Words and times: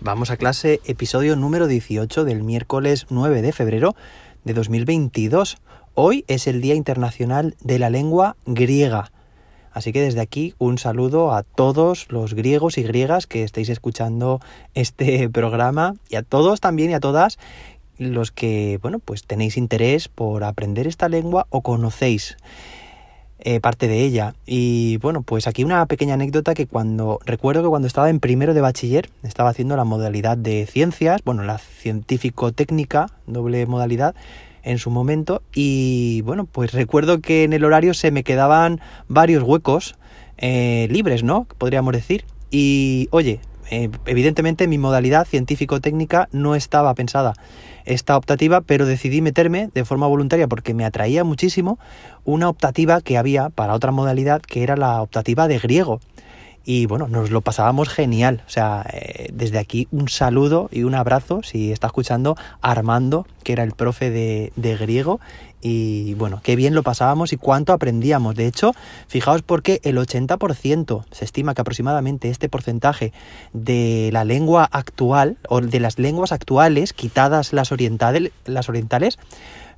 Vamos 0.00 0.30
a 0.30 0.36
clase, 0.36 0.80
episodio 0.84 1.34
número 1.34 1.66
18 1.66 2.24
del 2.24 2.44
miércoles 2.44 3.06
9 3.10 3.42
de 3.42 3.52
febrero 3.52 3.96
de 4.44 4.54
2022. 4.54 5.58
Hoy 5.94 6.24
es 6.28 6.46
el 6.46 6.60
Día 6.60 6.76
Internacional 6.76 7.56
de 7.60 7.80
la 7.80 7.90
Lengua 7.90 8.36
Griega. 8.46 9.10
Así 9.72 9.92
que 9.92 10.00
desde 10.00 10.20
aquí 10.20 10.54
un 10.58 10.78
saludo 10.78 11.32
a 11.32 11.42
todos 11.42 12.06
los 12.10 12.34
griegos 12.34 12.78
y 12.78 12.84
griegas 12.84 13.26
que 13.26 13.42
estéis 13.42 13.70
escuchando 13.70 14.40
este 14.74 15.28
programa 15.28 15.96
y 16.08 16.14
a 16.14 16.22
todos 16.22 16.60
también 16.60 16.92
y 16.92 16.94
a 16.94 17.00
todas 17.00 17.36
los 17.98 18.30
que, 18.30 18.78
bueno, 18.80 19.00
pues 19.00 19.24
tenéis 19.24 19.56
interés 19.56 20.06
por 20.06 20.44
aprender 20.44 20.86
esta 20.86 21.08
lengua 21.08 21.48
o 21.50 21.62
conocéis 21.62 22.36
eh, 23.40 23.60
parte 23.60 23.88
de 23.88 24.02
ella. 24.02 24.34
Y 24.46 24.96
bueno, 24.98 25.22
pues 25.22 25.46
aquí 25.46 25.64
una 25.64 25.84
pequeña 25.86 26.14
anécdota 26.14 26.54
que 26.54 26.66
cuando 26.66 27.20
recuerdo 27.24 27.62
que 27.62 27.68
cuando 27.68 27.86
estaba 27.86 28.10
en 28.10 28.20
primero 28.20 28.54
de 28.54 28.60
bachiller 28.60 29.10
estaba 29.22 29.50
haciendo 29.50 29.76
la 29.76 29.84
modalidad 29.84 30.36
de 30.36 30.66
ciencias, 30.66 31.20
bueno, 31.24 31.44
la 31.44 31.58
científico-técnica, 31.58 33.10
doble 33.26 33.66
modalidad 33.66 34.14
en 34.62 34.78
su 34.78 34.90
momento 34.90 35.42
y 35.54 36.22
bueno, 36.22 36.46
pues 36.46 36.72
recuerdo 36.72 37.20
que 37.20 37.44
en 37.44 37.52
el 37.52 37.64
horario 37.64 37.94
se 37.94 38.10
me 38.10 38.24
quedaban 38.24 38.80
varios 39.06 39.42
huecos 39.42 39.96
eh, 40.36 40.88
libres, 40.90 41.22
¿no? 41.22 41.46
Podríamos 41.58 41.92
decir. 41.92 42.24
Y 42.50 43.08
oye, 43.10 43.40
eh, 43.70 43.90
evidentemente 44.06 44.68
mi 44.68 44.78
modalidad 44.78 45.26
científico-técnica 45.26 46.28
no 46.32 46.54
estaba 46.54 46.94
pensada 46.94 47.34
esta 47.84 48.16
optativa, 48.16 48.60
pero 48.60 48.86
decidí 48.86 49.22
meterme 49.22 49.70
de 49.72 49.84
forma 49.84 50.06
voluntaria 50.06 50.46
porque 50.46 50.74
me 50.74 50.84
atraía 50.84 51.24
muchísimo 51.24 51.78
una 52.24 52.48
optativa 52.48 53.00
que 53.00 53.16
había 53.16 53.48
para 53.48 53.74
otra 53.74 53.92
modalidad 53.92 54.42
que 54.42 54.62
era 54.62 54.76
la 54.76 55.00
optativa 55.00 55.48
de 55.48 55.58
griego. 55.58 56.00
Y 56.70 56.84
bueno, 56.84 57.08
nos 57.08 57.30
lo 57.30 57.40
pasábamos 57.40 57.88
genial. 57.88 58.42
O 58.46 58.50
sea, 58.50 58.84
eh, 58.92 59.30
desde 59.32 59.58
aquí 59.58 59.88
un 59.90 60.10
saludo 60.10 60.68
y 60.70 60.82
un 60.82 60.94
abrazo 60.94 61.42
si 61.42 61.72
está 61.72 61.86
escuchando 61.86 62.36
Armando, 62.60 63.26
que 63.42 63.54
era 63.54 63.62
el 63.62 63.72
profe 63.72 64.10
de, 64.10 64.52
de 64.54 64.76
griego 64.76 65.18
y 65.62 66.12
bueno, 66.14 66.40
qué 66.42 66.56
bien 66.56 66.74
lo 66.74 66.82
pasábamos 66.82 67.32
y 67.32 67.38
cuánto 67.38 67.72
aprendíamos. 67.72 68.34
De 68.34 68.46
hecho, 68.46 68.74
fijaos 69.08 69.40
porque 69.40 69.80
el 69.82 69.96
80%, 69.96 71.04
se 71.10 71.24
estima 71.24 71.54
que 71.54 71.62
aproximadamente 71.62 72.28
este 72.28 72.50
porcentaje 72.50 73.14
de 73.54 74.10
la 74.12 74.24
lengua 74.24 74.68
actual 74.70 75.38
o 75.48 75.62
de 75.62 75.80
las 75.80 75.98
lenguas 75.98 76.32
actuales, 76.32 76.92
quitadas 76.92 77.54
las 77.54 77.72
orientales, 77.72 78.30
las 78.44 78.68
orientales 78.68 79.18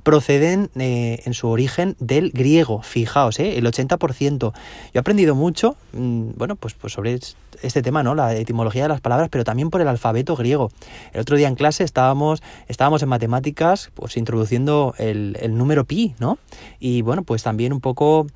proceden 0.02 0.70
eh, 0.76 1.20
en 1.24 1.34
su 1.34 1.48
origen 1.48 1.96
del 1.98 2.30
griego, 2.30 2.82
fijaos, 2.82 3.38
eh, 3.40 3.58
el 3.58 3.66
80%. 3.66 4.38
Yo 4.38 4.52
he 4.94 4.98
aprendido 4.98 5.34
mucho, 5.34 5.76
mm, 5.92 6.30
bueno, 6.36 6.56
pues, 6.56 6.74
pues 6.74 6.92
sobre 6.92 7.18
este 7.62 7.82
tema, 7.82 8.02
¿no? 8.02 8.14
La 8.14 8.34
etimología 8.34 8.82
de 8.82 8.88
las 8.88 9.00
palabras, 9.00 9.28
pero 9.30 9.44
también 9.44 9.70
por 9.70 9.80
el 9.80 9.88
alfabeto 9.88 10.36
griego. 10.36 10.70
El 11.12 11.20
otro 11.20 11.36
día 11.36 11.48
en 11.48 11.54
clase 11.54 11.84
estábamos, 11.84 12.42
estábamos 12.68 13.02
en 13.02 13.08
matemáticas, 13.08 13.90
pues 13.94 14.16
introduciendo 14.16 14.94
el, 14.98 15.36
el 15.40 15.56
número 15.56 15.84
pi, 15.84 16.14
¿no? 16.18 16.38
Y 16.78 17.02
bueno, 17.02 17.22
pues 17.22 17.42
también 17.42 17.72
un 17.72 17.80
poco 17.80 18.26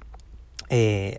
eh, 0.70 1.18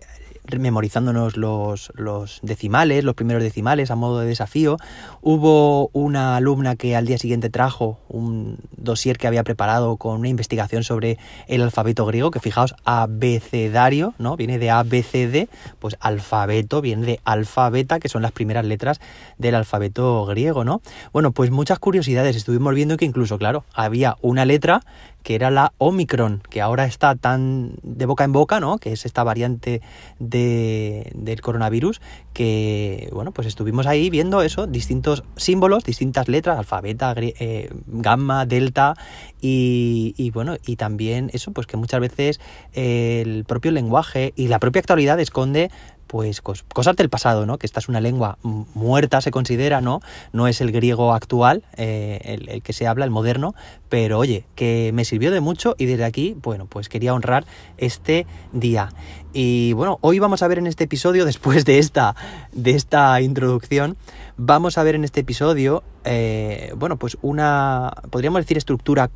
memorizándonos 0.58 1.36
los, 1.36 1.92
los, 1.94 2.40
decimales, 2.42 3.04
los 3.04 3.14
primeros 3.14 3.42
decimales 3.42 3.90
a 3.90 3.96
modo 3.96 4.20
de 4.20 4.26
desafío. 4.26 4.76
Hubo 5.22 5.88
una 5.92 6.36
alumna 6.36 6.76
que 6.76 6.96
al 6.96 7.06
día 7.06 7.18
siguiente 7.18 7.50
trajo 7.50 7.98
un 8.08 8.58
dossier 8.76 9.18
que 9.18 9.26
había 9.26 9.44
preparado 9.44 9.96
con 9.96 10.20
una 10.20 10.28
investigación 10.28 10.84
sobre 10.84 11.18
el 11.48 11.62
alfabeto 11.62 12.06
griego, 12.06 12.30
que 12.30 12.40
fijaos, 12.40 12.74
abecedario, 12.84 14.14
¿no? 14.18 14.36
Viene 14.36 14.58
de 14.58 14.70
ABCD, 14.70 15.48
pues 15.78 15.96
alfabeto 16.00 16.80
viene 16.80 17.06
de 17.06 17.20
alfabeta, 17.24 17.98
que 17.98 18.08
son 18.08 18.22
las 18.22 18.32
primeras 18.32 18.64
letras 18.64 19.00
del 19.38 19.54
alfabeto 19.54 20.24
griego, 20.26 20.64
¿no? 20.64 20.80
Bueno, 21.12 21.32
pues 21.32 21.50
muchas 21.50 21.78
curiosidades. 21.78 22.36
Estuvimos 22.36 22.74
viendo 22.74 22.96
que 22.96 23.04
incluso, 23.04 23.38
claro, 23.38 23.64
había 23.74 24.16
una 24.22 24.44
letra 24.44 24.82
que 25.26 25.34
era 25.34 25.50
la 25.50 25.72
Omicron, 25.78 26.40
que 26.50 26.60
ahora 26.60 26.84
está 26.84 27.16
tan 27.16 27.74
de 27.82 28.06
boca 28.06 28.22
en 28.22 28.30
boca, 28.30 28.60
¿no? 28.60 28.78
Que 28.78 28.92
es 28.92 29.04
esta 29.04 29.24
variante 29.24 29.82
de, 30.20 31.10
del 31.16 31.40
coronavirus, 31.40 32.00
que, 32.32 33.08
bueno, 33.12 33.32
pues 33.32 33.48
estuvimos 33.48 33.88
ahí 33.88 34.08
viendo 34.08 34.40
eso, 34.42 34.68
distintos 34.68 35.24
símbolos, 35.34 35.82
distintas 35.82 36.28
letras, 36.28 36.58
alfabeta, 36.58 37.12
eh, 37.16 37.70
gamma, 37.88 38.46
delta, 38.46 38.94
y, 39.40 40.14
y, 40.16 40.30
bueno, 40.30 40.58
y 40.64 40.76
también 40.76 41.28
eso, 41.32 41.50
pues 41.50 41.66
que 41.66 41.76
muchas 41.76 41.98
veces 41.98 42.40
el 42.72 43.44
propio 43.46 43.72
lenguaje 43.72 44.32
y 44.36 44.46
la 44.46 44.60
propia 44.60 44.78
actualidad 44.78 45.18
esconde 45.18 45.72
pues 46.06 46.40
cosas 46.40 46.96
del 46.96 47.08
pasado, 47.08 47.46
¿no? 47.46 47.58
Que 47.58 47.66
esta 47.66 47.80
es 47.80 47.88
una 47.88 48.00
lengua 48.00 48.38
muerta, 48.42 49.20
se 49.20 49.30
considera, 49.30 49.80
¿no? 49.80 50.00
No 50.32 50.48
es 50.48 50.60
el 50.60 50.72
griego 50.72 51.12
actual, 51.12 51.64
eh, 51.76 52.20
el, 52.48 52.62
que 52.62 52.72
se 52.72 52.86
habla, 52.86 53.04
el 53.04 53.10
moderno, 53.10 53.54
pero 53.88 54.18
oye, 54.18 54.44
que 54.54 54.90
me 54.94 55.04
sirvió 55.04 55.30
de 55.30 55.40
mucho 55.40 55.74
y 55.78 55.86
desde 55.86 56.04
aquí, 56.04 56.36
bueno, 56.42 56.66
pues 56.66 56.88
quería 56.88 57.14
honrar 57.14 57.44
este 57.78 58.26
día. 58.52 58.90
Y 59.32 59.72
bueno, 59.72 59.98
hoy 60.00 60.18
vamos 60.18 60.42
a 60.42 60.48
ver 60.48 60.58
en 60.58 60.66
este 60.66 60.84
episodio, 60.84 61.24
después 61.26 61.64
de 61.64 61.78
esta, 61.78 62.14
de 62.52 62.72
esta 62.72 63.20
introducción, 63.20 63.96
vamos 64.36 64.78
a 64.78 64.82
ver 64.82 64.94
en 64.94 65.04
este 65.04 65.20
episodio, 65.20 65.82
eh, 66.04 66.72
bueno, 66.76 66.96
pues 66.96 67.18
una, 67.22 67.92
podríamos 68.10 68.40
decir, 68.42 68.56
estructura 68.56 69.10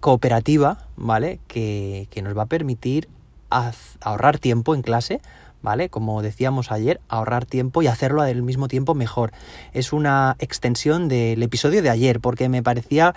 cooperativa, 0.00 0.86
¿vale? 0.96 1.40
Que, 1.46 2.08
que 2.10 2.22
nos 2.22 2.36
va 2.36 2.42
a 2.42 2.46
permitir 2.46 3.08
ahorrar 3.50 4.38
tiempo 4.38 4.74
en 4.74 4.82
clase, 4.82 5.20
¿vale? 5.62 5.88
Como 5.88 6.22
decíamos 6.22 6.72
ayer, 6.72 7.00
ahorrar 7.08 7.46
tiempo 7.46 7.82
y 7.82 7.86
hacerlo 7.86 8.22
al 8.22 8.42
mismo 8.42 8.68
tiempo 8.68 8.94
mejor. 8.94 9.32
Es 9.72 9.92
una 9.92 10.36
extensión 10.38 11.08
del 11.08 11.42
episodio 11.42 11.82
de 11.82 11.90
ayer, 11.90 12.20
porque 12.20 12.48
me 12.48 12.62
parecía 12.62 13.14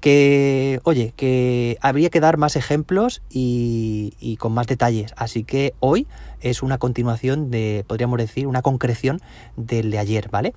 que, 0.00 0.80
oye, 0.82 1.12
que 1.16 1.78
habría 1.80 2.10
que 2.10 2.18
dar 2.18 2.36
más 2.36 2.56
ejemplos 2.56 3.22
y, 3.30 4.14
y, 4.18 4.36
con 4.36 4.52
más 4.52 4.66
detalles. 4.66 5.14
Así 5.16 5.44
que 5.44 5.74
hoy 5.78 6.08
es 6.40 6.62
una 6.62 6.78
continuación 6.78 7.52
de, 7.52 7.84
podríamos 7.86 8.18
decir, 8.18 8.48
una 8.48 8.62
concreción 8.62 9.20
del 9.56 9.92
de 9.92 9.98
ayer, 9.98 10.28
¿vale? 10.28 10.54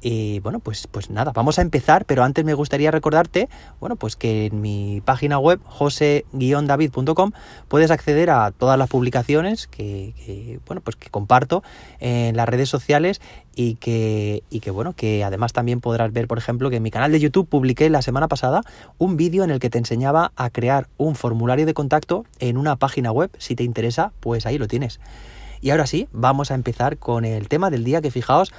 Y 0.00 0.40
bueno, 0.40 0.60
pues, 0.60 0.86
pues 0.86 1.10
nada, 1.10 1.32
vamos 1.32 1.58
a 1.58 1.62
empezar, 1.62 2.04
pero 2.04 2.22
antes 2.22 2.44
me 2.44 2.54
gustaría 2.54 2.90
recordarte, 2.90 3.48
bueno, 3.80 3.96
pues 3.96 4.14
que 4.14 4.46
en 4.46 4.60
mi 4.60 5.00
página 5.04 5.38
web, 5.38 5.60
jose-david.com, 5.64 7.32
puedes 7.68 7.90
acceder 7.90 8.30
a 8.30 8.50
todas 8.50 8.78
las 8.78 8.88
publicaciones 8.88 9.66
que, 9.66 10.60
bueno, 10.66 10.82
pues 10.82 10.96
que 10.96 11.08
comparto 11.10 11.62
en 11.98 12.36
las 12.36 12.48
redes 12.48 12.68
sociales 12.68 13.20
y 13.54 13.76
que, 13.76 14.42
y 14.50 14.60
que, 14.60 14.70
bueno, 14.70 14.92
que 14.92 15.24
además 15.24 15.52
también 15.54 15.80
podrás 15.80 16.12
ver, 16.12 16.28
por 16.28 16.38
ejemplo, 16.38 16.68
que 16.68 16.76
en 16.76 16.82
mi 16.82 16.90
canal 16.90 17.10
de 17.10 17.18
YouTube 17.18 17.48
publiqué 17.48 17.88
la 17.88 18.02
semana 18.02 18.28
pasada 18.28 18.62
un 18.98 19.16
vídeo 19.16 19.44
en 19.44 19.50
el 19.50 19.60
que 19.60 19.70
te 19.70 19.78
enseñaba 19.78 20.32
a 20.36 20.50
crear 20.50 20.88
un 20.98 21.14
formulario 21.14 21.64
de 21.64 21.74
contacto 21.74 22.26
en 22.38 22.58
una 22.58 22.76
página 22.76 23.12
web. 23.12 23.30
Si 23.38 23.56
te 23.56 23.64
interesa, 23.64 24.12
pues 24.20 24.44
ahí 24.44 24.58
lo 24.58 24.68
tienes. 24.68 25.00
Y 25.62 25.70
ahora 25.70 25.86
sí, 25.86 26.06
vamos 26.12 26.50
a 26.50 26.54
empezar 26.54 26.98
con 26.98 27.24
el 27.24 27.48
tema 27.48 27.70
del 27.70 27.82
día 27.82 28.02
que 28.02 28.10
fijaos, 28.10 28.52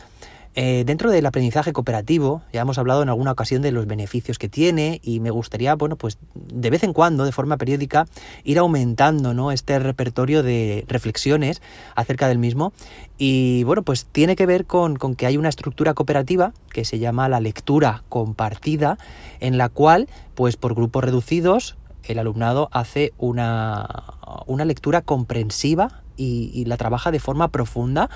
eh, 0.60 0.86
dentro 0.88 1.12
del 1.12 1.24
aprendizaje 1.28 1.72
cooperativo, 1.72 2.42
ya 2.52 2.62
hemos 2.62 2.80
hablado 2.80 3.04
en 3.04 3.10
alguna 3.10 3.32
ocasión 3.32 3.62
de 3.62 3.72
los 3.72 3.86
beneficios 3.86 4.40
que 4.40 4.50
tiene 4.50 5.00
y 5.04 5.20
me 5.20 5.30
gustaría, 5.30 5.76
bueno, 5.76 5.98
pues 5.98 6.18
de 6.34 6.72
vez 6.72 6.84
en 6.84 6.94
cuando, 6.94 7.26
de 7.26 7.32
forma 7.32 7.58
periódica, 7.58 8.08
ir 8.44 8.58
aumentando 8.58 9.36
¿no? 9.36 9.52
este 9.52 9.78
repertorio 9.78 10.42
de 10.42 10.84
reflexiones 10.88 11.62
acerca 11.94 12.28
del 12.28 12.40
mismo. 12.40 12.74
Y 13.20 13.66
bueno, 13.66 13.84
pues 13.84 14.06
tiene 14.06 14.36
que 14.36 14.48
ver 14.48 14.66
con, 14.66 14.98
que 14.98 15.28
hay 15.28 15.38
una 15.38 15.50
estructura 15.50 15.94
cooperativa 15.94 16.54
que 16.72 16.86
se 16.86 16.98
llama 16.98 17.30
la 17.30 17.40
lectura 17.40 18.02
compartida, 18.10 18.98
en 19.40 19.60
la 19.60 19.70
cual, 19.70 20.10
pues 20.34 20.58
por 20.58 20.74
grupos 20.74 21.04
reducidos, 21.04 21.78
el 22.04 22.18
alumnado 22.18 22.70
hace 22.72 23.14
una, 23.20 24.16
una 24.48 24.66
lectura 24.66 25.04
comprensiva 25.04 26.02
y 26.20 26.66
la 26.66 26.78
trabaja 26.78 27.12
de 27.12 27.20
forma 27.20 27.50
profunda 27.50 28.10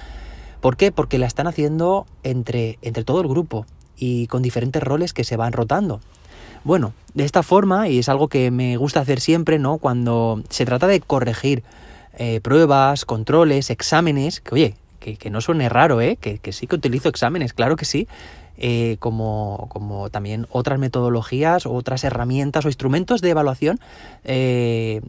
¿Por 0.62 0.78
qué? 0.78 0.92
Porque 0.92 1.18
la 1.18 1.26
están 1.26 1.48
haciendo 1.48 2.06
entre, 2.24 2.78
entre 2.82 3.04
todo 3.04 3.22
el 3.22 3.28
grupo 3.28 3.66
y 3.98 4.28
con 4.28 4.42
diferentes 4.42 4.82
roles 4.82 5.14
que 5.14 5.24
se 5.24 5.36
van 5.36 5.54
rotando. 5.54 6.00
Bueno, 6.64 6.94
de 7.14 7.26
esta 7.26 7.42
forma, 7.42 7.90
y 7.90 8.00
es 8.00 8.08
algo 8.08 8.28
que 8.28 8.52
me 8.52 8.78
gusta 8.78 9.00
hacer 9.00 9.20
siempre, 9.20 9.58
¿no? 9.58 9.80
Cuando 9.80 10.44
se 10.50 10.66
trata 10.66 10.86
de 10.88 11.00
corregir 11.02 11.64
eh, 12.18 12.40
pruebas, 12.42 13.06
controles, 13.06 13.70
exámenes, 13.72 14.42
que 14.42 14.54
oye, 14.54 14.76
que, 15.00 15.30
no 15.32 15.42
suene 15.42 15.70
raro, 15.70 16.02
¿eh? 16.02 16.18
Que, 16.18 16.40
sí 16.52 16.68
que 16.68 16.76
utilizo 16.76 17.10
exámenes, 17.10 17.54
claro 17.54 17.76
que 17.76 17.86
sí, 17.86 18.08
eh, 18.58 18.98
como, 19.00 19.68
como, 19.70 20.12
también 20.12 20.46
otras 20.52 20.78
metodologías, 20.78 21.66
otras 21.66 22.04
herramientas 22.04 22.66
o 22.66 22.68
instrumentos 22.68 23.22
de 23.22 23.32
evaluación 23.32 23.80
eh, 24.24 25.02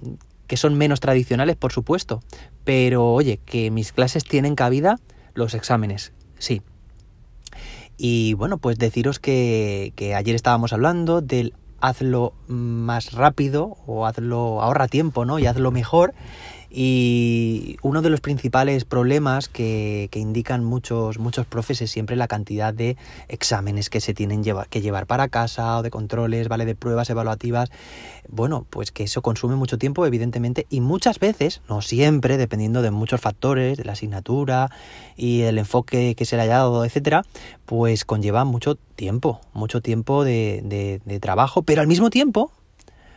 que 0.47 0.57
son 0.57 0.75
menos 0.75 1.01
tradicionales, 1.01 1.57
por 1.57 1.73
supuesto. 1.73 2.23
Pero 2.65 3.13
oye, 3.13 3.39
que 3.45 3.71
mis 3.71 3.93
clases 3.93 4.25
tienen 4.25 4.55
cabida 4.55 4.99
los 5.35 5.55
exámenes, 5.55 6.13
sí. 6.39 6.63
Y 7.97 8.35
bueno, 8.35 8.59
pues 8.59 8.79
deciros 8.79 9.19
que, 9.19 9.93
que 9.97 10.15
ayer 10.15 10.35
estábamos 10.35 10.73
hablando 10.73 11.21
del 11.21 11.55
hazlo 11.81 12.33
más 12.47 13.13
rápido 13.13 13.77
o 13.87 14.07
hazlo 14.07 14.63
ahorra 14.63 14.89
tiempo, 14.89 15.25
¿no? 15.25 15.39
Y 15.39 15.47
hazlo 15.47 15.71
mejor. 15.71 16.15
Y 16.75 17.77
uno 17.83 18.01
de 18.01 18.09
los 18.09 18.23
principales 18.23 18.87
problemas 18.87 19.51
que, 19.51 20.09
que 20.11 20.19
indican 20.19 20.65
muchos, 20.65 21.19
muchos 21.19 21.45
profes 21.45 21.83
es 21.83 21.91
siempre 21.91 22.17
la 22.17 22.29
cantidad 22.29 22.73
de 22.73 22.97
exámenes 23.29 23.91
que 23.91 24.01
se 24.01 24.15
tienen 24.15 24.43
que 24.43 24.81
llevar 24.81 25.07
para 25.07 25.29
casa 25.29 25.77
o 25.77 25.83
de 25.83 25.91
controles, 25.91 26.49
¿vale? 26.49 26.65
De 26.65 26.75
pruebas 26.75 27.11
evaluativas. 27.11 27.71
Bueno, 28.27 28.67
pues 28.71 28.91
que 28.91 29.05
eso 29.05 29.21
consume 29.21 29.55
mucho 29.55 29.77
tiempo, 29.77 30.07
evidentemente, 30.07 30.67
y 30.71 30.81
muchas 30.81 31.19
veces, 31.19 31.61
no 31.69 31.83
siempre, 31.83 32.39
dependiendo 32.39 32.81
de 32.81 32.91
muchos 32.91 33.21
factores, 33.21 33.77
de 33.77 33.85
la 33.85 33.93
asignatura 33.93 34.71
y 35.15 35.43
el 35.43 35.59
enfoque 35.59 36.15
que 36.15 36.25
se 36.25 36.37
le 36.37 36.43
haya 36.43 36.59
dado, 36.59 36.87
etcétera, 36.87 37.27
pues 37.67 38.07
conlleva 38.07 38.47
mucho 38.47 38.77
tiempo, 38.97 39.43
mucho 39.53 39.83
tiempo 39.83 40.25
de, 40.25 41.01
de 41.05 41.21
trabajo, 41.21 41.61
pero 41.61 41.83
al 41.83 41.87
mismo 41.87 42.09
tiempo, 42.09 42.51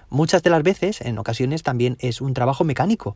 muchas 0.09 0.43
de 0.43 0.49
las 0.49 0.63
veces, 0.63 0.99
en 0.99 1.17
ocasiones, 1.17 1.63
también 1.63 1.95
es 1.99 2.19
un 2.19 2.33
trabajo 2.33 2.65
mecánico. 2.65 3.15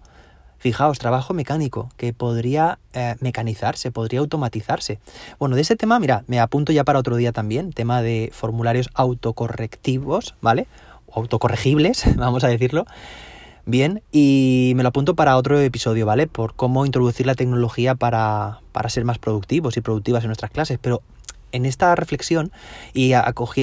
Fijaos, 0.59 0.99
trabajo 0.99 1.33
mecánico, 1.33 1.89
que 1.95 2.11
podría 2.11 2.79
eh, 2.93 3.15
mecanizarse, 3.21 3.91
podría 3.91 4.19
automatizarse. 4.19 4.99
Bueno, 5.39 5.55
de 5.55 5.61
ese 5.61 5.77
tema, 5.77 5.99
mira, 5.99 6.25
me 6.27 6.39
apunto 6.39 6.73
ya 6.73 6.83
para 6.83 6.99
otro 6.99 7.15
día 7.15 7.31
también, 7.31 7.71
tema 7.71 8.01
de 8.01 8.29
formularios 8.33 8.89
autocorrectivos, 8.93 10.35
¿vale? 10.41 10.67
O 11.07 11.21
autocorregibles, 11.21 12.03
vamos 12.17 12.43
a 12.43 12.49
decirlo. 12.49 12.85
Bien, 13.65 14.01
y 14.11 14.73
me 14.75 14.83
lo 14.83 14.89
apunto 14.89 15.15
para 15.15 15.37
otro 15.37 15.59
episodio, 15.59 16.05
¿vale? 16.05 16.27
Por 16.27 16.55
cómo 16.55 16.85
introducir 16.85 17.25
la 17.25 17.35
tecnología 17.35 17.95
para, 17.95 18.59
para 18.73 18.89
ser 18.89 19.05
más 19.05 19.17
productivos 19.17 19.77
y 19.77 19.81
productivas 19.81 20.23
en 20.23 20.27
nuestras 20.27 20.51
clases. 20.51 20.77
Pero 20.81 21.01
en 21.51 21.65
esta 21.65 21.95
reflexión 21.95 22.51
y 22.93 23.13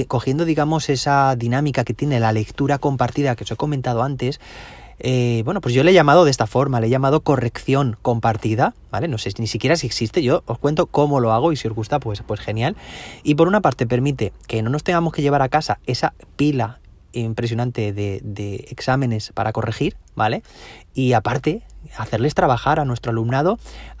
cogiendo, 0.07 0.45
digamos, 0.45 0.89
esa 0.89 1.35
dinámica 1.35 1.83
que 1.83 1.93
tiene 1.93 2.19
la 2.19 2.31
lectura 2.31 2.79
compartida 2.79 3.35
que 3.35 3.43
os 3.43 3.51
he 3.51 3.55
comentado 3.55 4.03
antes, 4.03 4.39
eh, 4.99 5.41
bueno, 5.45 5.61
pues 5.61 5.75
yo 5.75 5.83
le 5.83 5.91
he 5.91 5.93
llamado 5.93 6.25
de 6.25 6.31
esta 6.31 6.47
forma, 6.47 6.79
le 6.79 6.87
he 6.87 6.89
llamado 6.89 7.21
corrección 7.21 7.97
compartida, 8.01 8.73
¿vale? 8.91 9.07
No 9.07 9.17
sé 9.17 9.31
ni 9.37 9.47
siquiera 9.47 9.75
si 9.75 9.87
existe, 9.87 10.23
yo 10.23 10.43
os 10.45 10.57
cuento 10.57 10.87
cómo 10.87 11.19
lo 11.19 11.33
hago 11.33 11.51
y 11.51 11.55
si 11.55 11.67
os 11.67 11.73
gusta, 11.73 11.99
pues, 11.99 12.23
pues 12.25 12.39
genial. 12.39 12.75
Y 13.23 13.35
por 13.35 13.47
una 13.47 13.61
parte 13.61 13.85
permite 13.85 14.33
que 14.47 14.61
no 14.61 14.69
nos 14.69 14.83
tengamos 14.83 15.13
que 15.13 15.21
llevar 15.21 15.41
a 15.41 15.49
casa 15.49 15.79
esa 15.85 16.13
pila 16.35 16.79
impresionante 17.13 17.93
de, 17.93 18.21
de 18.23 18.67
exámenes 18.69 19.31
para 19.33 19.51
corregir, 19.53 19.97
¿vale? 20.15 20.43
Y 20.93 21.13
aparte 21.13 21.61
hacerles 21.97 22.33
trabajar 22.33 22.79
a 22.79 22.85
nuestro 22.85 23.11
alumnado, 23.11 23.59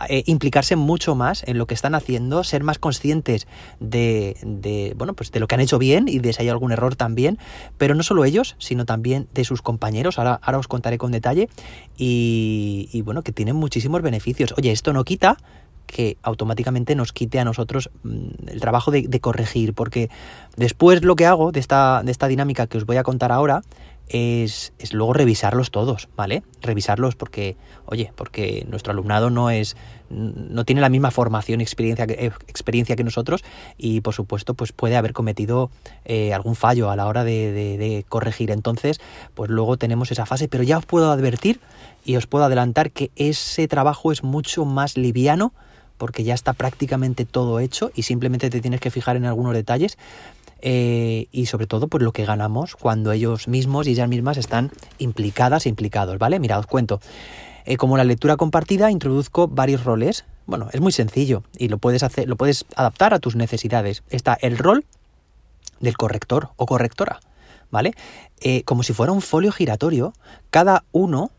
eh, 0.09 0.23
implicarse 0.25 0.75
mucho 0.75 1.15
más 1.15 1.43
en 1.47 1.57
lo 1.57 1.67
que 1.67 1.73
están 1.73 1.95
haciendo, 1.95 2.43
ser 2.43 2.63
más 2.63 2.79
conscientes 2.79 3.47
de, 3.79 4.37
de, 4.43 4.93
bueno, 4.97 5.13
pues 5.13 5.31
de 5.31 5.39
lo 5.39 5.47
que 5.47 5.55
han 5.55 5.61
hecho 5.61 5.77
bien 5.77 6.07
y 6.07 6.19
de 6.19 6.33
si 6.33 6.41
hay 6.41 6.49
algún 6.49 6.71
error 6.71 6.95
también, 6.95 7.37
pero 7.77 7.95
no 7.95 8.03
solo 8.03 8.25
ellos, 8.25 8.55
sino 8.59 8.85
también 8.85 9.27
de 9.33 9.43
sus 9.43 9.61
compañeros, 9.61 10.19
ahora, 10.19 10.39
ahora 10.41 10.59
os 10.59 10.67
contaré 10.67 10.97
con 10.97 11.11
detalle, 11.11 11.49
y, 11.97 12.89
y 12.91 13.01
bueno, 13.01 13.21
que 13.21 13.31
tienen 13.31 13.55
muchísimos 13.55 14.01
beneficios. 14.01 14.53
Oye, 14.57 14.71
esto 14.71 14.93
no 14.93 15.03
quita 15.03 15.37
que 15.87 16.17
automáticamente 16.21 16.95
nos 16.95 17.13
quite 17.13 17.39
a 17.39 17.45
nosotros 17.45 17.89
mm, 18.03 18.49
el 18.49 18.59
trabajo 18.59 18.91
de, 18.91 19.07
de, 19.07 19.19
corregir, 19.19 19.73
porque 19.73 20.09
después 20.57 21.03
lo 21.03 21.15
que 21.15 21.25
hago 21.25 21.51
de 21.51 21.59
esta, 21.59 22.03
de 22.03 22.11
esta 22.11 22.27
dinámica 22.27 22.67
que 22.67 22.77
os 22.77 22.85
voy 22.85 22.97
a 22.97 23.03
contar 23.03 23.31
ahora 23.31 23.61
es, 24.09 24.73
es, 24.79 24.93
luego 24.93 25.13
revisarlos 25.13 25.71
todos, 25.71 26.07
¿vale? 26.15 26.43
Revisarlos 26.61 27.15
porque, 27.15 27.57
oye, 27.85 28.11
porque 28.15 28.65
nuestro 28.69 28.91
alumnado 28.91 29.29
no 29.29 29.49
es, 29.49 29.75
no 30.09 30.63
tiene 30.63 30.81
la 30.81 30.89
misma 30.89 31.11
formación 31.11 31.59
y 31.59 31.63
experiencia, 31.63 32.05
eh, 32.07 32.31
experiencia 32.47 32.95
que 32.95 33.03
nosotros 33.03 33.43
y 33.77 34.01
por 34.01 34.13
supuesto 34.13 34.53
pues 34.53 34.71
puede 34.71 34.95
haber 34.95 35.13
cometido 35.13 35.69
eh, 36.05 36.33
algún 36.33 36.55
fallo 36.55 36.89
a 36.89 36.95
la 36.95 37.07
hora 37.07 37.23
de, 37.23 37.51
de, 37.51 37.77
de, 37.77 38.05
corregir. 38.07 38.51
Entonces, 38.51 39.01
pues 39.33 39.49
luego 39.49 39.77
tenemos 39.77 40.11
esa 40.11 40.25
fase, 40.25 40.47
pero 40.47 40.63
ya 40.63 40.77
os 40.77 40.85
puedo 40.85 41.11
advertir 41.11 41.59
y 42.05 42.15
os 42.15 42.27
puedo 42.27 42.45
adelantar 42.45 42.91
que 42.91 43.11
ese 43.15 43.67
trabajo 43.67 44.11
es 44.11 44.23
mucho 44.23 44.63
más 44.65 44.97
liviano 44.97 45.53
porque 45.97 46.23
ya 46.23 46.33
está 46.33 46.53
prácticamente 46.53 47.25
todo 47.25 47.59
hecho 47.59 47.91
y 47.95 48.03
simplemente 48.03 48.49
te 48.49 48.61
tienes 48.61 48.79
que 48.79 48.91
fijar 48.91 49.15
en 49.17 49.25
algunos 49.25 49.53
detalles 49.53 49.97
eh, 50.61 51.27
y 51.31 51.45
sobre 51.45 51.67
todo 51.67 51.87
por 51.87 52.01
lo 52.01 52.11
que 52.11 52.25
ganamos 52.25 52.75
cuando 52.75 53.11
ellos 53.11 53.47
mismos 53.47 53.87
y 53.87 53.91
ellas 53.91 54.09
mismas 54.09 54.37
están 54.37 54.71
implicadas 54.97 55.65
e 55.65 55.69
implicados, 55.69 56.17
¿vale? 56.17 56.39
Mira, 56.39 56.59
os 56.59 56.67
cuento. 56.67 56.99
Eh, 57.65 57.77
como 57.77 57.97
la 57.97 58.03
lectura 58.03 58.37
compartida, 58.37 58.91
introduzco 58.91 59.47
varios 59.47 59.83
roles. 59.83 60.25
Bueno, 60.45 60.69
es 60.71 60.79
muy 60.79 60.91
sencillo 60.91 61.43
y 61.57 61.67
lo 61.67 61.77
puedes 61.77 62.03
hacer, 62.03 62.27
lo 62.27 62.37
puedes 62.37 62.65
adaptar 62.75 63.13
a 63.13 63.19
tus 63.19 63.35
necesidades. 63.35 64.03
Está 64.09 64.37
el 64.41 64.57
rol 64.57 64.85
del 65.79 65.97
corrector 65.97 66.49
o 66.55 66.65
correctora, 66.65 67.19
¿vale? 67.69 67.93
Eh, 68.39 68.63
como 68.63 68.83
si 68.83 68.93
fuera 68.93 69.11
un 69.11 69.21
folio 69.21 69.51
giratorio, 69.51 70.13
cada 70.49 70.83
uno 70.91 71.31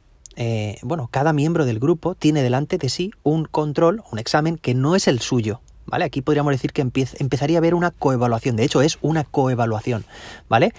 bueno, 0.83 1.09
cada 1.11 1.33
miembro 1.33 1.65
del 1.65 1.81
grupo 1.81 2.15
tiene 2.15 2.45
delante 2.45 2.79
de 2.79 2.89
sí 2.89 3.11
un 3.25 3.47
control, 3.47 4.05
un 4.13 4.21
examen 4.21 4.57
que 4.57 4.73
no 4.73 4.95
es 4.95 5.09
el 5.09 5.19
suyo, 5.19 5.61
¿vale? 5.89 6.05
Aquí 6.05 6.23
podríamos 6.23 6.53
decir 6.53 6.73
que 6.73 6.83
empezaría 6.83 7.57
a 7.57 7.61
haber 7.61 7.75
una 7.75 7.91
coevaluación, 7.91 8.57
de 8.57 8.65
hecho 8.65 8.83
es 8.83 8.99
una 9.03 9.25
coevaluación, 9.25 10.05
¿vale? 10.49 10.73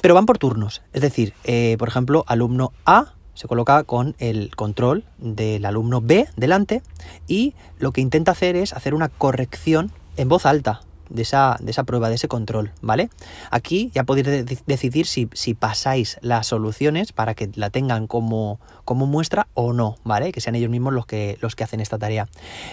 Pero 0.00 0.14
van 0.14 0.26
por 0.26 0.38
turnos, 0.38 0.82
es 0.92 1.02
decir, 1.02 1.34
eh, 1.44 1.76
por 1.78 1.88
ejemplo, 1.88 2.24
alumno 2.26 2.72
A 2.84 3.14
se 3.34 3.48
coloca 3.48 3.82
con 3.84 4.14
el 4.18 4.54
control 4.54 5.04
del 5.18 5.64
alumno 5.64 6.00
B 6.00 6.28
delante 6.36 6.82
y 7.26 7.54
lo 7.78 7.92
que 7.92 8.00
intenta 8.00 8.32
hacer 8.32 8.56
es 8.56 8.72
hacer 8.72 8.94
una 8.94 9.08
corrección 9.08 9.90
en 10.16 10.28
voz 10.28 10.44
alta, 10.44 10.82
de 11.12 11.22
esa, 11.22 11.56
de 11.60 11.70
esa 11.70 11.84
prueba, 11.84 12.08
de 12.08 12.14
ese 12.14 12.28
control, 12.28 12.72
¿vale? 12.80 13.10
Aquí 13.50 13.90
ya 13.94 14.04
podéis 14.04 14.46
decidir 14.66 15.06
si, 15.06 15.28
si, 15.34 15.54
pasáis 15.54 16.18
las 16.22 16.46
soluciones 16.46 17.12
para 17.12 17.34
que 17.34 17.50
la 17.54 17.70
tengan 17.70 18.06
como, 18.06 18.58
como 18.84 19.06
muestra 19.06 19.46
o 19.54 19.72
no, 19.72 19.96
¿vale? 20.04 20.32
Que 20.32 20.40
sean 20.40 20.54
ellos 20.54 20.70
mismos 20.70 20.92
los 20.92 21.06
que, 21.06 21.38
los 21.40 21.54
que 21.54 21.64
hacen 21.64 21.80
esta 21.80 21.98
tarea. 21.98 22.28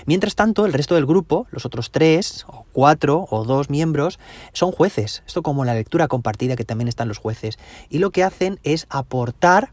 Mientras 0.05 0.35
tanto, 0.35 0.65
el 0.65 0.73
resto 0.73 0.95
del 0.95 1.05
grupo, 1.05 1.47
los 1.51 1.65
otros 1.65 1.91
tres, 1.91 2.45
o 2.47 2.65
cuatro, 2.71 3.27
o 3.29 3.43
dos 3.43 3.69
miembros, 3.69 4.19
son 4.53 4.71
jueces. 4.71 5.23
Esto 5.27 5.43
como 5.43 5.65
la 5.65 5.73
lectura 5.73 6.07
compartida, 6.07 6.55
que 6.55 6.65
también 6.65 6.87
están 6.87 7.07
los 7.07 7.17
jueces. 7.17 7.59
Y 7.89 7.99
lo 7.99 8.11
que 8.11 8.23
hacen 8.23 8.59
es 8.63 8.87
aportar, 8.89 9.71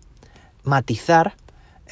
matizar, 0.64 1.36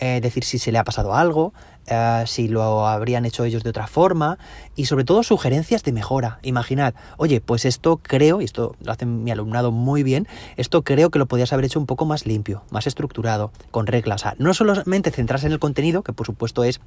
eh, 0.01 0.21
decir 0.21 0.43
si 0.43 0.59
se 0.59 0.73
le 0.73 0.79
ha 0.79 0.85
pasado 0.85 1.15
algo, 1.15 1.55
eh, 1.87 2.25
si 2.27 2.49
lo 2.49 2.87
habrían 2.87 3.25
hecho 3.25 3.45
ellos 3.45 3.63
de 3.63 3.71
otra 3.71 3.87
forma 3.87 4.39
y 4.77 4.87
sobre 4.87 5.05
todo 5.05 5.23
sugerencias 5.23 5.83
de 5.83 5.93
mejora. 5.93 6.39
Imaginad, 6.43 6.95
oye, 7.17 7.41
pues 7.41 7.65
esto 7.65 7.99
creo, 7.99 8.41
y 8.41 8.45
esto 8.45 8.77
lo 8.81 8.93
hace 8.93 9.07
mi 9.07 9.31
alumnado 9.31 9.71
muy 9.71 10.03
bien, 10.03 10.27
esto 10.57 10.83
creo 10.83 11.11
que 11.11 11.19
lo 11.19 11.27
podías 11.27 11.53
haber 11.53 11.67
hecho 11.67 11.79
un 11.79 11.87
poco 11.87 12.05
más 12.07 12.27
limpio, 12.27 12.63
más 12.71 12.87
estructurado, 12.87 13.51
con 13.71 13.87
reglas. 13.87 14.23
O 14.23 14.25
sea, 14.25 14.35
no 14.39 14.55
solamente 14.55 15.11
centrarse 15.11 15.47
en 15.47 15.53
el 15.53 15.59
contenido, 15.59 16.03
que 16.03 16.13
por 16.13 16.27
supuesto 16.27 16.65
es 16.65 16.81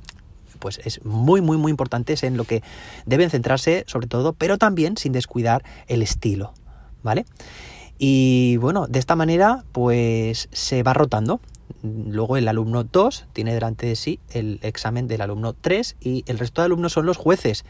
pues 0.60 0.80
es 0.84 1.06
muy 1.06 1.42
muy 1.42 1.58
muy 1.58 1.70
importante, 1.70 2.14
es 2.14 2.24
en 2.24 2.36
lo 2.36 2.44
que 2.44 2.64
deben 3.06 3.30
centrarse 3.30 3.84
sobre 3.88 4.08
todo, 4.08 4.34
pero 4.34 4.58
también 4.58 4.98
sin 4.98 5.12
descuidar 5.12 5.64
el 5.88 6.02
estilo, 6.02 6.54
¿vale? 7.04 7.26
Y 8.00 8.58
bueno, 8.58 8.88
de 8.88 9.00
esta 9.00 9.16
manera 9.16 9.64
pues 9.72 10.50
se 10.52 10.82
va 10.84 10.94
rotando 10.94 11.40
luego 11.84 12.38
el 12.38 12.48
alumno 12.48 12.84
2 12.84 13.26
tiene 13.34 13.54
delante 13.54 13.88
de 13.88 13.96
sí 13.96 14.20
el 14.32 14.60
examen 14.62 15.08
del 15.08 15.22
alumno 15.22 15.54
3 15.54 15.98
y 16.00 16.24
el 16.28 16.40
resto 16.40 16.62
de 16.62 16.66
alumnos 16.66 16.94
son 16.94 17.06
los 17.06 17.18
jueces. 17.18 17.66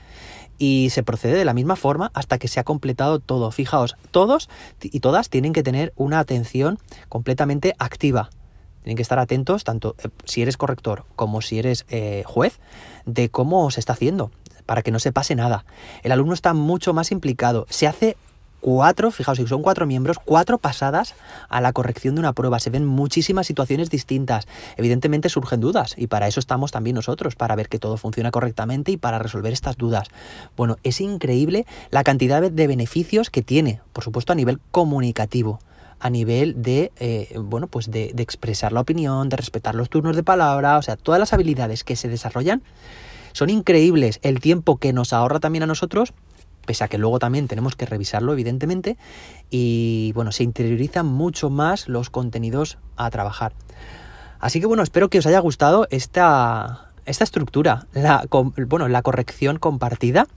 Y 0.59 0.89
se 0.89 1.03
procede 1.03 1.37
de 1.37 1.45
la 1.45 1.53
misma 1.53 1.75
forma 1.75 2.11
hasta 2.13 2.39
que 2.39 2.47
se 2.47 2.59
ha 2.59 2.63
completado 2.63 3.19
todo. 3.19 3.51
Fijaos, 3.51 3.95
todos 4.11 4.49
y 4.81 4.99
todas 5.01 5.29
tienen 5.29 5.53
que 5.53 5.63
tener 5.63 5.93
una 5.95 6.19
atención 6.19 6.79
completamente 7.09 7.75
activa. 7.77 8.29
Tienen 8.83 8.95
que 8.95 9.03
estar 9.03 9.19
atentos, 9.19 9.63
tanto 9.63 9.95
eh, 10.03 10.07
si 10.23 10.41
eres 10.41 10.57
corrector 10.57 11.05
como 11.15 11.41
si 11.41 11.59
eres 11.59 11.85
eh, 11.89 12.23
juez, 12.25 12.59
de 13.05 13.29
cómo 13.29 13.69
se 13.69 13.81
está 13.81 13.93
haciendo, 13.93 14.31
para 14.65 14.81
que 14.81 14.91
no 14.91 14.99
se 14.99 15.11
pase 15.11 15.35
nada. 15.35 15.65
El 16.03 16.11
alumno 16.11 16.33
está 16.33 16.53
mucho 16.53 16.93
más 16.93 17.11
implicado. 17.11 17.67
Se 17.69 17.85
hace 17.85 18.17
cuatro, 18.61 19.11
fijaos, 19.11 19.37
son 19.47 19.61
cuatro 19.61 19.85
miembros, 19.85 20.17
cuatro 20.23 20.57
pasadas 20.57 21.15
a 21.49 21.61
la 21.61 21.73
corrección 21.73 22.15
de 22.15 22.19
una 22.19 22.33
prueba. 22.33 22.59
Se 22.59 22.69
ven 22.69 22.85
muchísimas 22.85 23.47
situaciones 23.47 23.89
distintas. 23.89 24.47
Evidentemente 24.77 25.29
surgen 25.29 25.59
dudas 25.59 25.95
y 25.97 26.07
para 26.07 26.27
eso 26.27 26.39
estamos 26.39 26.71
también 26.71 26.95
nosotros, 26.95 27.35
para 27.35 27.55
ver 27.55 27.69
que 27.69 27.79
todo 27.79 27.97
funciona 27.97 28.31
correctamente 28.31 28.91
y 28.91 28.97
para 28.97 29.19
resolver 29.19 29.53
estas 29.53 29.77
dudas. 29.77 30.07
Bueno, 30.55 30.77
es 30.83 31.01
increíble 31.01 31.65
la 31.91 32.03
cantidad 32.03 32.41
de 32.41 32.67
beneficios 32.67 33.29
que 33.29 33.41
tiene, 33.41 33.81
por 33.93 34.03
supuesto 34.03 34.33
a 34.33 34.35
nivel 34.35 34.59
comunicativo 34.71 35.59
a 35.99 36.09
nivel 36.09 36.61
de, 36.61 36.91
eh, 36.97 37.35
bueno, 37.39 37.65
pues 37.65 37.89
de, 37.89 38.11
de 38.13 38.23
expresar 38.23 38.71
la 38.71 38.81
opinión, 38.81 39.29
de 39.29 39.37
respetar 39.37 39.73
los 39.73 39.89
turnos 39.89 40.15
de 40.15 40.23
palabra, 40.23 40.77
o 40.77 40.81
sea, 40.83 40.95
todas 40.95 41.19
las 41.19 41.33
habilidades 41.33 41.83
que 41.83 41.95
se 41.95 42.07
desarrollan 42.07 42.61
son 43.33 43.49
increíbles. 43.49 44.19
El 44.23 44.39
tiempo 44.39 44.77
que 44.77 44.93
nos 44.93 45.13
ahorra 45.13 45.39
también 45.39 45.63
a 45.63 45.67
nosotros 45.67 46.13
pese 46.67 46.83
a 46.83 46.87
que 46.87 46.99
luego 46.99 47.17
también 47.17 47.47
tenemos 47.47 47.75
que 47.75 47.87
revisarlo, 47.87 48.33
evidentemente, 48.33 48.97
y 49.49 50.11
bueno, 50.13 50.31
se 50.31 50.43
interiorizan 50.43 51.07
mucho 51.07 51.49
más 51.49 51.87
los 51.87 52.11
contenidos 52.11 52.77
a 52.95 53.09
trabajar. 53.09 53.53
Así 54.39 54.59
que 54.59 54.67
bueno, 54.67 54.83
espero 54.83 55.09
que 55.09 55.17
os 55.17 55.25
haya 55.25 55.39
gustado 55.39 55.87
esta, 55.89 56.91
esta 57.05 57.23
estructura, 57.23 57.87
la, 57.93 58.27
bueno, 58.67 58.87
la 58.87 59.01
corrección 59.01 59.57
compartida. 59.57 60.27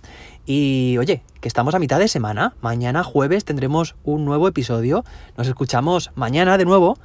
Y 0.47 0.97
oye, 0.99 1.23
que 1.41 1.49
estamos 1.49 1.75
a 1.75 1.79
mitad 1.79 1.99
de 1.99 2.09
semana. 2.09 2.55
Mañana 2.63 3.05
jueves 3.05 3.45
tendremos 3.45 3.97
un 4.05 4.25
nuevo 4.25 4.49
episodio. 4.49 5.05
Nos 5.37 5.49
escuchamos 5.49 6.13
mañana 6.15 6.57
de 6.57 6.65
nuevo. 6.65 6.97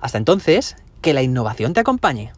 Hasta 0.00 0.18
entonces, 0.18 0.76
que 1.00 1.14
la 1.14 1.22
innovación 1.22 1.72
te 1.72 1.80
acompañe. 1.80 2.32